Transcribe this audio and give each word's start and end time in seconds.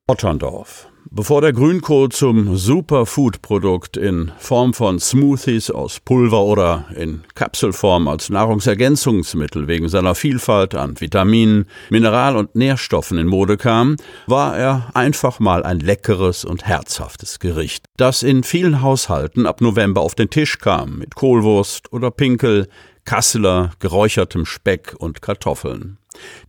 Otterndorf. 0.07 0.89
Bevor 1.13 1.41
der 1.41 1.53
Grünkohl 1.53 2.11
zum 2.11 2.57
Superfood-Produkt 2.57 3.97
in 3.97 4.31
Form 4.39 4.75
von 4.75 5.01
Smoothies 5.01 5.71
aus 5.71 5.99
Pulver 5.99 6.43
oder 6.43 6.85
in 6.95 7.25
Kapselform 7.35 8.07
als 8.07 8.31
Nahrungsergänzungsmittel 8.31 9.67
wegen 9.67 9.89
seiner 9.89 10.15
Vielfalt 10.15 10.75
an 10.75 11.01
Vitaminen, 11.01 11.67
Mineral- 11.91 12.37
und 12.37 12.55
Nährstoffen 12.55 13.19
in 13.19 13.27
Mode 13.27 13.57
kam, 13.57 13.97
war 14.27 14.57
er 14.57 14.91
einfach 14.95 15.41
mal 15.41 15.65
ein 15.65 15.81
leckeres 15.81 16.45
und 16.45 16.65
herzhaftes 16.65 17.39
Gericht, 17.39 17.87
das 17.97 18.23
in 18.23 18.45
vielen 18.45 18.83
Haushalten 18.83 19.47
ab 19.47 19.61
November 19.61 20.03
auf 20.03 20.15
den 20.15 20.31
Tisch 20.31 20.59
kam 20.59 20.99
mit 20.99 21.17
Kohlwurst 21.17 21.93
oder 21.93 22.11
Pinkel, 22.11 22.69
Kasseler, 23.05 23.71
geräuchertem 23.79 24.47
Speck 24.47 24.95
und 24.99 25.23
Kartoffeln. 25.23 25.99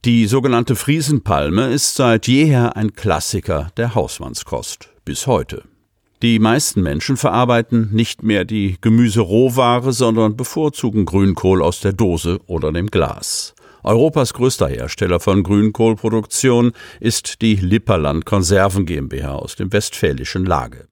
Die 0.06 0.26
sogenannte 0.28 0.76
Friesenpalme 0.76 1.68
ist 1.68 1.96
seit 1.96 2.28
jeher 2.28 2.76
ein 2.76 2.94
Klassiker 2.94 3.72
der 3.78 3.96
Hausmannskost, 3.96 4.90
bis 5.06 5.28
heute. 5.28 5.64
Die 6.22 6.38
meisten 6.38 6.84
Menschen 6.84 7.18
verarbeiten 7.18 7.90
nicht 7.92 8.22
mehr 8.22 8.46
die 8.46 8.78
Gemüserohware, 8.80 9.92
sondern 9.92 10.38
bevorzugen 10.38 11.06
Grünkohl 11.06 11.64
aus 11.64 11.80
der 11.80 11.94
Dose 11.94 12.40
oder 12.46 12.72
dem 12.72 12.88
Glas. 12.88 13.56
Europas 13.84 14.34
größter 14.34 14.68
Hersteller 14.68 15.20
von 15.20 15.42
Grünkohlproduktion 15.42 16.74
ist 17.00 17.42
die 17.42 17.56
Lipperland 17.56 18.26
Konserven 18.26 18.86
GmbH 18.86 19.34
aus 19.34 19.56
dem 19.56 19.74
westfälischen 19.74 20.46
Lage. 20.46 20.91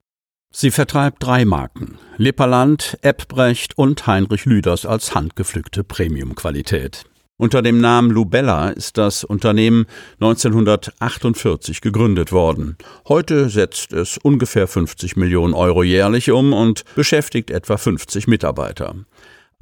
Sie 0.52 0.72
vertreibt 0.72 1.22
drei 1.22 1.44
Marken: 1.44 1.96
Lipperland, 2.16 2.98
Ebbrecht 3.02 3.78
und 3.78 4.08
Heinrich 4.08 4.46
Lüders 4.46 4.84
als 4.84 5.14
handgepflückte 5.14 5.84
Premiumqualität. 5.84 7.04
Unter 7.36 7.62
dem 7.62 7.80
Namen 7.80 8.10
Lubella 8.10 8.70
ist 8.70 8.98
das 8.98 9.22
Unternehmen 9.22 9.86
1948 10.20 11.80
gegründet 11.80 12.32
worden. 12.32 12.76
Heute 13.08 13.48
setzt 13.48 13.92
es 13.92 14.18
ungefähr 14.18 14.66
50 14.66 15.16
Millionen 15.16 15.54
Euro 15.54 15.84
jährlich 15.84 16.32
um 16.32 16.52
und 16.52 16.84
beschäftigt 16.96 17.50
etwa 17.50 17.76
50 17.76 18.26
Mitarbeiter. 18.26 18.96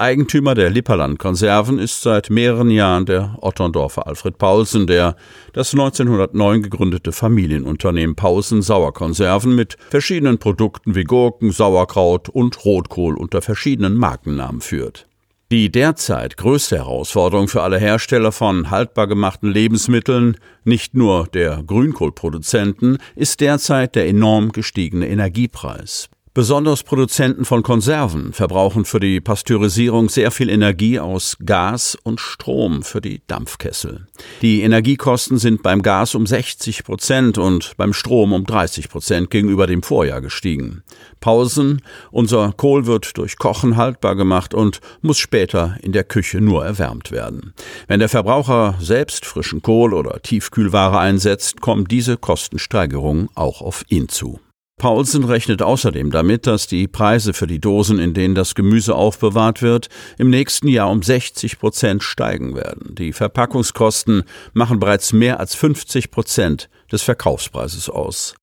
Eigentümer 0.01 0.55
der 0.55 0.71
Lipperland-Konserven 0.71 1.81
ist 1.81 2.03
seit 2.03 2.31
mehreren 2.31 2.71
Jahren 2.71 3.05
der 3.05 3.37
Otterndorfer 3.41 4.07
Alfred 4.07 4.39
Paulsen, 4.39 4.87
der 4.87 5.17
das 5.55 5.73
1909 5.73 6.63
gegründete 6.63 7.11
Familienunternehmen 7.11 8.15
Pausen 8.15 8.63
Sauerkonserven 8.63 9.57
mit 9.57 9.77
verschiedenen 9.91 10.39
Produkten 10.39 10.95
wie 10.95 11.03
Gurken, 11.03 11.51
Sauerkraut 11.51 12.29
und 12.29 12.65
Rotkohl 12.65 13.17
unter 13.17 13.43
verschiedenen 13.43 13.97
Markennamen 13.97 14.61
führt. 14.61 15.09
Die 15.51 15.73
derzeit 15.73 16.37
größte 16.37 16.77
Herausforderung 16.77 17.49
für 17.49 17.63
alle 17.63 17.81
Hersteller 17.81 18.31
von 18.31 18.71
haltbar 18.71 19.09
gemachten 19.09 19.51
Lebensmitteln, 19.51 20.37
nicht 20.63 20.95
nur 20.95 21.27
der 21.27 21.65
Grünkohlproduzenten, 21.67 22.99
ist 23.17 23.41
derzeit 23.41 23.97
der 23.97 24.07
enorm 24.07 24.53
gestiegene 24.53 25.09
Energiepreis. 25.09 26.09
Besonders 26.39 26.85
Produzenten 26.85 27.45
von 27.45 27.65
Konserven 27.65 28.33
verbrauchen 28.33 28.85
für 28.85 29.01
die 29.01 29.21
Pasteurisierung 29.21 30.09
sehr 30.09 30.31
viel 30.31 30.51
Energie 30.51 31.01
aus 31.01 31.37
Gas 31.45 31.99
und 32.05 32.21
Strom 32.21 32.85
für 32.85 33.01
die 33.01 33.23
Dampfkessel. 33.27 34.07
Die 34.41 34.63
Energiekosten 34.63 35.39
sind 35.39 35.65
beim 35.65 35.83
Gas 35.83 36.15
um 36.15 36.29
60 36.29 36.85
Prozent 36.85 37.39
und 37.39 37.73
beim 37.77 37.93
Strom 37.93 38.33
um 38.33 38.45
30 38.45 38.89
Prozent 38.89 39.31
gegenüber 39.31 39.67
dem 39.67 39.83
Vorjahr 39.83 40.21
gestiegen. 40.21 40.85
Pausen, 41.19 41.83
unser 42.13 42.53
Kohl 42.53 42.87
wird 42.87 43.19
durch 43.19 43.37
Kochen 43.37 43.77
haltbar 43.77 44.15
gemacht 44.15 44.55
und 44.55 44.79
muss 45.03 45.19
später 45.19 45.77
in 45.83 45.91
der 45.91 46.05
Küche 46.05 46.41
nur 46.41 46.65
erwärmt 46.65 47.11
werden. 47.11 47.53
Wenn 47.89 47.99
der 47.99 48.09
Verbraucher 48.09 48.77
selbst 48.81 49.27
frischen 49.27 49.61
Kohl 49.61 49.93
oder 49.93 50.23
Tiefkühlware 50.23 51.01
einsetzt, 51.01 51.61
kommt 51.61 51.91
diese 51.91 52.17
Kostensteigerung 52.17 53.29
auch 53.35 53.61
auf 53.61 53.85
ihn 53.89 54.09
zu. 54.09 54.39
Paulsen 54.79 55.25
rechnet 55.25 55.61
außerdem 55.61 56.11
damit, 56.11 56.47
dass 56.47 56.67
die 56.67 56.89
Preise 56.89 57.35
für 57.35 57.47
die 57.47 57.61
Dosen, 57.61 57.99
in 57.99 58.15
denen 58.15 58.35
das 58.35 58.55
Gemüse 58.55 58.95
aufbewahrt 58.95 59.61
wird, 59.61 59.89
im 60.17 60.31
nächsten 60.31 60.69
Jahr 60.69 60.91
um 60.91 61.03
60 61.03 61.59
Prozent 61.59 62.03
steigen 62.03 62.55
werden. 62.55 62.95
Die 62.95 63.13
Verpackungskosten 63.13 64.23
machen 64.55 64.79
bereits 64.79 65.13
mehr 65.13 65.41
als 65.41 65.55
50 65.55 66.11
Prozent 66.11 66.71
des 66.91 67.03
Verkaufspreises 67.03 67.91
aus. 67.91 68.35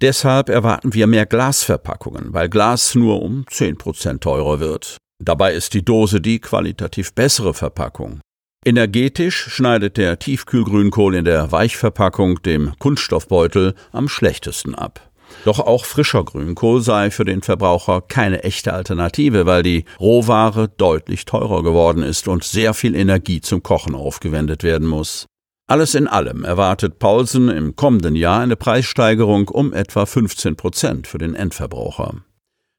Deshalb 0.00 0.48
erwarten 0.48 0.94
wir 0.94 1.06
mehr 1.06 1.26
Glasverpackungen, 1.26 2.32
weil 2.32 2.48
Glas 2.48 2.94
nur 2.94 3.20
um 3.20 3.44
10 3.50 3.76
Prozent 3.76 4.22
teurer 4.22 4.58
wird. 4.60 4.96
Dabei 5.22 5.52
ist 5.52 5.74
die 5.74 5.84
Dose 5.84 6.22
die 6.22 6.38
qualitativ 6.38 7.12
bessere 7.12 7.52
Verpackung. 7.52 8.20
Energetisch 8.64 9.48
schneidet 9.48 9.96
der 9.96 10.18
Tiefkühlgrünkohl 10.18 11.14
in 11.14 11.24
der 11.24 11.50
Weichverpackung 11.50 12.42
dem 12.42 12.74
Kunststoffbeutel 12.78 13.74
am 13.90 14.08
schlechtesten 14.08 14.74
ab. 14.74 15.09
Doch 15.44 15.60
auch 15.60 15.84
frischer 15.84 16.24
Grünkohl 16.24 16.80
sei 16.82 17.10
für 17.10 17.24
den 17.24 17.42
Verbraucher 17.42 18.02
keine 18.02 18.44
echte 18.44 18.72
Alternative, 18.72 19.46
weil 19.46 19.62
die 19.62 19.84
Rohware 19.98 20.68
deutlich 20.68 21.24
teurer 21.24 21.62
geworden 21.62 22.02
ist 22.02 22.28
und 22.28 22.44
sehr 22.44 22.74
viel 22.74 22.94
Energie 22.94 23.40
zum 23.40 23.62
Kochen 23.62 23.94
aufgewendet 23.94 24.62
werden 24.62 24.86
muss. 24.86 25.26
Alles 25.66 25.94
in 25.94 26.08
allem 26.08 26.44
erwartet 26.44 26.98
Paulsen 26.98 27.48
im 27.48 27.76
kommenden 27.76 28.16
Jahr 28.16 28.40
eine 28.40 28.56
Preissteigerung 28.56 29.48
um 29.48 29.72
etwa 29.72 30.04
15 30.04 30.56
Prozent 30.56 31.06
für 31.06 31.18
den 31.18 31.34
Endverbraucher. 31.34 32.24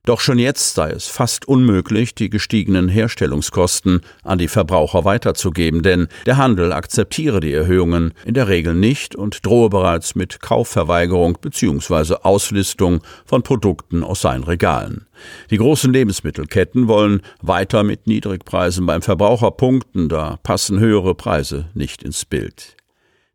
Doch 0.03 0.19
schon 0.19 0.39
jetzt 0.39 0.73
sei 0.73 0.89
es 0.89 1.07
fast 1.07 1.47
unmöglich, 1.47 2.15
die 2.15 2.31
gestiegenen 2.31 2.89
Herstellungskosten 2.89 4.01
an 4.23 4.39
die 4.39 4.47
Verbraucher 4.47 5.05
weiterzugeben, 5.05 5.83
denn 5.83 6.07
der 6.25 6.37
Handel 6.37 6.73
akzeptiere 6.73 7.39
die 7.39 7.53
Erhöhungen 7.53 8.15
in 8.25 8.33
der 8.33 8.47
Regel 8.47 8.73
nicht 8.73 9.15
und 9.15 9.45
drohe 9.45 9.69
bereits 9.69 10.15
mit 10.15 10.41
Kaufverweigerung 10.41 11.37
bzw. 11.39 12.15
Auslistung 12.23 13.01
von 13.25 13.43
Produkten 13.43 14.03
aus 14.03 14.21
seinen 14.21 14.43
Regalen. 14.43 15.05
Die 15.51 15.57
großen 15.57 15.93
Lebensmittelketten 15.93 16.87
wollen 16.87 17.21
weiter 17.43 17.83
mit 17.83 18.07
Niedrigpreisen 18.07 18.87
beim 18.87 19.03
Verbraucher 19.03 19.51
punkten, 19.51 20.09
da 20.09 20.39
passen 20.41 20.79
höhere 20.79 21.13
Preise 21.13 21.69
nicht 21.75 22.01
ins 22.01 22.25
Bild. 22.25 22.80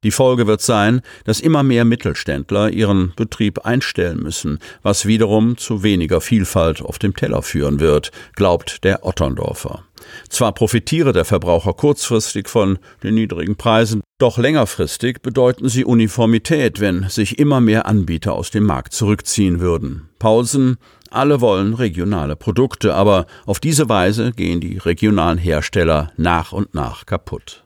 Die 0.04 0.10
Folge 0.10 0.46
wird 0.46 0.60
sein, 0.60 1.00
dass 1.24 1.40
immer 1.40 1.62
mehr 1.62 1.84
Mittelständler 1.84 2.70
ihren 2.70 3.12
Betrieb 3.16 3.64
einstellen 3.64 4.22
müssen, 4.22 4.58
was 4.82 5.06
wiederum 5.06 5.56
zu 5.56 5.82
weniger 5.82 6.20
Vielfalt 6.20 6.82
auf 6.82 6.98
dem 6.98 7.14
Teller 7.16 7.42
führen 7.42 7.80
wird, 7.80 8.12
glaubt 8.34 8.84
der 8.84 9.04
Otterndorfer. 9.06 9.84
Zwar 10.28 10.52
profitiere 10.52 11.12
der 11.12 11.24
Verbraucher 11.24 11.72
kurzfristig 11.72 12.48
von 12.48 12.78
den 13.02 13.14
niedrigen 13.14 13.56
Preisen, 13.56 14.02
doch 14.18 14.38
längerfristig 14.38 15.22
bedeuten 15.22 15.68
sie 15.68 15.84
Uniformität, 15.84 16.78
wenn 16.78 17.08
sich 17.08 17.38
immer 17.38 17.60
mehr 17.60 17.86
Anbieter 17.86 18.34
aus 18.34 18.50
dem 18.50 18.64
Markt 18.64 18.92
zurückziehen 18.92 19.60
würden. 19.60 20.08
Pausen, 20.18 20.76
alle 21.10 21.40
wollen 21.40 21.74
regionale 21.74 22.36
Produkte, 22.36 22.94
aber 22.94 23.26
auf 23.46 23.60
diese 23.60 23.88
Weise 23.88 24.32
gehen 24.32 24.60
die 24.60 24.78
regionalen 24.78 25.38
Hersteller 25.38 26.12
nach 26.16 26.52
und 26.52 26.74
nach 26.74 27.06
kaputt. 27.06 27.64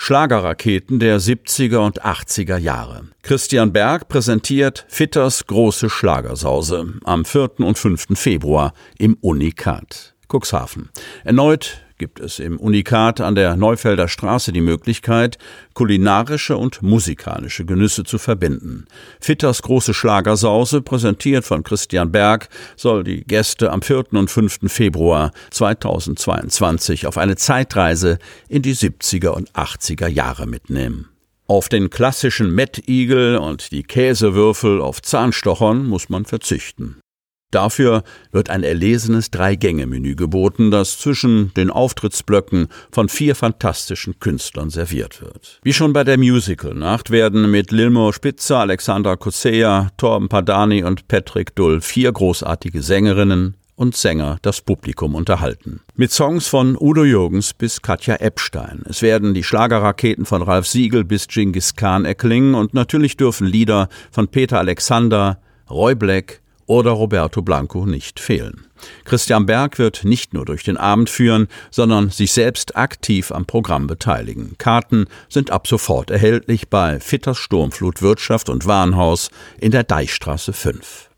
Schlagerraketen 0.00 1.00
der 1.00 1.20
70er 1.20 1.78
und 1.78 2.04
80er 2.04 2.56
Jahre. 2.56 3.08
Christian 3.22 3.72
Berg 3.72 4.08
präsentiert 4.08 4.86
Fitters 4.88 5.44
große 5.48 5.90
Schlagersause 5.90 6.94
am 7.04 7.24
4. 7.24 7.58
und 7.58 7.76
5. 7.76 8.06
Februar 8.14 8.74
im 8.96 9.18
Unikat. 9.20 10.14
Cuxhaven. 10.28 10.90
Erneut 11.24 11.82
gibt 11.98 12.20
es 12.20 12.38
im 12.38 12.58
Unikat 12.58 13.20
an 13.20 13.34
der 13.34 13.56
Neufelder 13.56 14.08
Straße 14.08 14.52
die 14.52 14.60
Möglichkeit, 14.60 15.36
kulinarische 15.74 16.56
und 16.56 16.82
musikalische 16.82 17.64
Genüsse 17.64 18.04
zu 18.04 18.18
verbinden. 18.18 18.86
Fitters 19.20 19.62
große 19.62 19.94
Schlagersause, 19.94 20.80
präsentiert 20.80 21.44
von 21.44 21.62
Christian 21.62 22.12
Berg, 22.12 22.48
soll 22.76 23.04
die 23.04 23.24
Gäste 23.24 23.70
am 23.72 23.82
4. 23.82 24.12
und 24.12 24.30
5. 24.30 24.60
Februar 24.66 25.32
2022 25.50 27.06
auf 27.06 27.18
eine 27.18 27.36
Zeitreise 27.36 28.18
in 28.48 28.62
die 28.62 28.74
70er 28.74 29.30
und 29.30 29.52
80er 29.52 30.08
Jahre 30.08 30.46
mitnehmen. 30.46 31.08
Auf 31.46 31.68
den 31.70 31.88
klassischen 31.88 32.54
Mettigel 32.54 33.38
und 33.38 33.72
die 33.72 33.82
Käsewürfel 33.82 34.82
auf 34.82 35.00
Zahnstochern 35.00 35.86
muss 35.86 36.10
man 36.10 36.26
verzichten. 36.26 37.00
Dafür 37.50 38.02
wird 38.30 38.50
ein 38.50 38.62
erlesenes 38.62 39.30
Drei-Gänge-Menü 39.30 40.16
geboten, 40.16 40.70
das 40.70 40.98
zwischen 40.98 41.52
den 41.54 41.70
Auftrittsblöcken 41.70 42.68
von 42.92 43.08
vier 43.08 43.34
fantastischen 43.34 44.18
Künstlern 44.20 44.68
serviert 44.68 45.22
wird. 45.22 45.58
Wie 45.62 45.72
schon 45.72 45.94
bei 45.94 46.04
der 46.04 46.18
Musical-Nacht 46.18 47.10
werden 47.10 47.50
mit 47.50 47.70
Lilmo 47.70 48.12
Spitzer, 48.12 48.58
Alexandra 48.58 49.16
Kosea, 49.16 49.90
Torben 49.96 50.28
Padani 50.28 50.84
und 50.84 51.08
Patrick 51.08 51.54
Dull 51.54 51.80
vier 51.80 52.12
großartige 52.12 52.82
Sängerinnen 52.82 53.54
und 53.76 53.96
Sänger 53.96 54.38
das 54.42 54.60
Publikum 54.60 55.14
unterhalten. 55.14 55.80
Mit 55.94 56.10
Songs 56.10 56.48
von 56.48 56.76
Udo 56.78 57.04
Jürgens 57.04 57.54
bis 57.54 57.80
Katja 57.80 58.16
Epstein. 58.16 58.82
Es 58.86 59.02
werden 59.02 59.32
die 59.34 59.44
Schlagerraketen 59.44 60.26
von 60.26 60.42
Ralf 60.42 60.66
Siegel 60.66 61.04
bis 61.04 61.28
Genghis 61.28 61.76
Khan 61.76 62.04
erklingen 62.04 62.54
und 62.54 62.74
natürlich 62.74 63.16
dürfen 63.16 63.46
Lieder 63.46 63.88
von 64.10 64.28
Peter 64.28 64.58
Alexander, 64.58 65.40
Roy 65.70 65.94
Black, 65.94 66.42
oder 66.68 66.92
Roberto 66.92 67.42
Blanco 67.42 67.84
nicht 67.84 68.20
fehlen. 68.20 68.66
Christian 69.04 69.46
Berg 69.46 69.78
wird 69.78 70.04
nicht 70.04 70.34
nur 70.34 70.44
durch 70.44 70.62
den 70.62 70.76
Abend 70.76 71.10
führen, 71.10 71.48
sondern 71.72 72.10
sich 72.10 72.32
selbst 72.32 72.76
aktiv 72.76 73.32
am 73.32 73.46
Programm 73.46 73.88
beteiligen. 73.88 74.54
Karten 74.58 75.06
sind 75.28 75.50
ab 75.50 75.66
sofort 75.66 76.10
erhältlich 76.10 76.68
bei 76.68 77.00
Fitters 77.00 77.38
Sturmflut 77.38 78.02
Wirtschaft 78.02 78.48
und 78.48 78.66
Warenhaus 78.66 79.30
in 79.58 79.72
der 79.72 79.82
Deichstraße 79.82 80.52
5. 80.52 81.08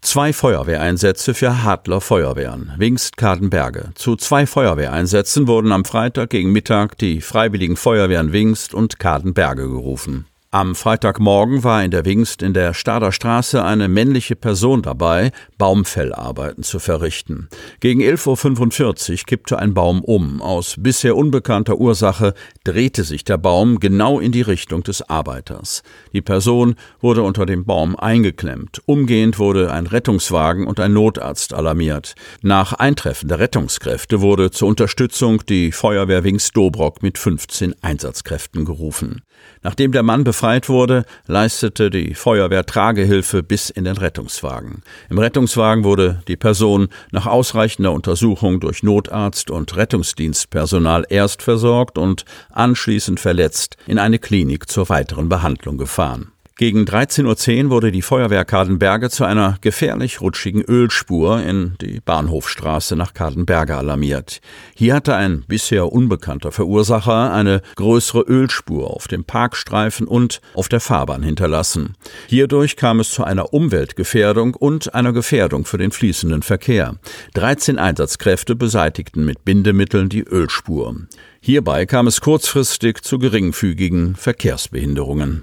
Zwei 0.00 0.32
Feuerwehreinsätze 0.32 1.34
für 1.34 1.62
Hadler 1.62 2.00
Feuerwehren, 2.00 2.72
Wingst 2.76 3.16
Kadenberge. 3.16 3.90
Zu 3.94 4.16
zwei 4.16 4.46
Feuerwehreinsätzen 4.46 5.46
wurden 5.46 5.72
am 5.72 5.84
Freitag 5.84 6.30
gegen 6.30 6.52
Mittag 6.52 6.98
die 6.98 7.20
Freiwilligen 7.20 7.76
Feuerwehren 7.76 8.32
Wingst 8.32 8.74
und 8.74 8.98
Kadenberge 8.98 9.68
gerufen. 9.68 10.26
Am 10.54 10.76
Freitagmorgen 10.76 11.64
war 11.64 11.82
in 11.82 11.90
der 11.90 12.04
Wingst 12.04 12.40
in 12.40 12.54
der 12.54 12.74
Stader 12.74 13.10
Straße 13.10 13.64
eine 13.64 13.88
männliche 13.88 14.36
Person 14.36 14.82
dabei, 14.82 15.32
Baumfellarbeiten 15.58 16.62
zu 16.62 16.78
verrichten. 16.78 17.48
Gegen 17.80 18.00
11.45 18.00 19.10
Uhr 19.10 19.16
kippte 19.26 19.58
ein 19.58 19.74
Baum 19.74 20.04
um. 20.04 20.40
Aus 20.40 20.76
bisher 20.78 21.16
unbekannter 21.16 21.78
Ursache 21.78 22.34
drehte 22.62 23.02
sich 23.02 23.24
der 23.24 23.36
Baum 23.36 23.80
genau 23.80 24.20
in 24.20 24.30
die 24.30 24.42
Richtung 24.42 24.84
des 24.84 25.02
Arbeiters. 25.10 25.82
Die 26.12 26.22
Person 26.22 26.76
wurde 27.00 27.24
unter 27.24 27.46
dem 27.46 27.64
Baum 27.64 27.96
eingeklemmt. 27.96 28.80
Umgehend 28.86 29.40
wurde 29.40 29.72
ein 29.72 29.88
Rettungswagen 29.88 30.68
und 30.68 30.78
ein 30.78 30.92
Notarzt 30.92 31.52
alarmiert. 31.52 32.14
Nach 32.42 32.74
Eintreffen 32.74 33.28
der 33.28 33.40
Rettungskräfte 33.40 34.20
wurde 34.20 34.52
zur 34.52 34.68
Unterstützung 34.68 35.44
die 35.46 35.72
Feuerwehr 35.72 36.22
Wingst 36.22 36.56
Dobrock 36.56 37.02
mit 37.02 37.18
15 37.18 37.74
Einsatzkräften 37.82 38.64
gerufen. 38.64 39.22
Nachdem 39.62 39.92
der 39.92 40.02
Mann 40.02 40.24
befreit 40.24 40.43
wurde, 40.44 41.06
leistete 41.26 41.88
die 41.88 42.14
Feuerwehr 42.14 42.66
Tragehilfe 42.66 43.42
bis 43.42 43.70
in 43.70 43.84
den 43.84 43.96
Rettungswagen. 43.96 44.82
Im 45.08 45.18
Rettungswagen 45.18 45.84
wurde 45.84 46.22
die 46.28 46.36
Person 46.36 46.88
nach 47.12 47.24
ausreichender 47.24 47.92
Untersuchung 47.92 48.60
durch 48.60 48.82
Notarzt 48.82 49.50
und 49.50 49.74
Rettungsdienstpersonal 49.74 51.06
erst 51.08 51.42
versorgt 51.42 51.96
und 51.96 52.26
anschließend 52.50 53.20
verletzt 53.20 53.78
in 53.86 53.98
eine 53.98 54.18
Klinik 54.18 54.68
zur 54.68 54.90
weiteren 54.90 55.30
Behandlung 55.30 55.78
gefahren. 55.78 56.33
Gegen 56.56 56.84
13.10 56.84 57.64
Uhr 57.64 57.70
wurde 57.70 57.90
die 57.90 58.00
Feuerwehr 58.00 58.44
Kadenberge 58.44 59.10
zu 59.10 59.24
einer 59.24 59.58
gefährlich 59.60 60.20
rutschigen 60.20 60.62
Ölspur 60.62 61.42
in 61.42 61.74
die 61.80 61.98
Bahnhofstraße 61.98 62.94
nach 62.94 63.12
Kadenberge 63.12 63.76
alarmiert. 63.76 64.40
Hier 64.76 64.94
hatte 64.94 65.16
ein 65.16 65.42
bisher 65.48 65.92
unbekannter 65.92 66.52
Verursacher 66.52 67.32
eine 67.32 67.60
größere 67.74 68.20
Ölspur 68.20 68.94
auf 68.94 69.08
dem 69.08 69.24
Parkstreifen 69.24 70.06
und 70.06 70.40
auf 70.54 70.68
der 70.68 70.78
Fahrbahn 70.78 71.24
hinterlassen. 71.24 71.94
Hierdurch 72.28 72.76
kam 72.76 73.00
es 73.00 73.10
zu 73.10 73.24
einer 73.24 73.52
Umweltgefährdung 73.52 74.54
und 74.54 74.94
einer 74.94 75.12
Gefährdung 75.12 75.64
für 75.64 75.78
den 75.78 75.90
fließenden 75.90 76.42
Verkehr. 76.42 76.94
13 77.34 77.80
Einsatzkräfte 77.80 78.54
beseitigten 78.54 79.24
mit 79.24 79.44
Bindemitteln 79.44 80.08
die 80.08 80.22
Ölspur. 80.22 80.94
Hierbei 81.40 81.84
kam 81.84 82.06
es 82.06 82.20
kurzfristig 82.20 83.02
zu 83.02 83.18
geringfügigen 83.18 84.14
Verkehrsbehinderungen. 84.14 85.42